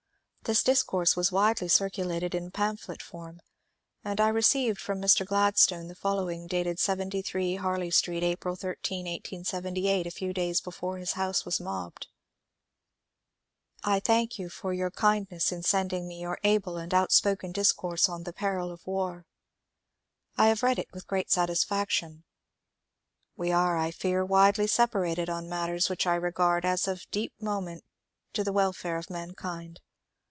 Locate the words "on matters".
25.29-25.87